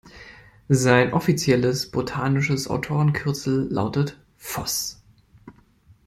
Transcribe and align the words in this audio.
Sein 0.67 1.13
offizielles 1.13 1.91
botanisches 1.91 2.67
Autorenkürzel 2.67 3.67
lautet 3.71 4.19
„Voss“. 4.35 5.03